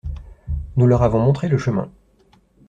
Nous 0.77 0.87
leur 0.87 1.03
avons 1.03 1.19
montré 1.19 1.47
le 1.47 1.59
chemin. 1.59 1.91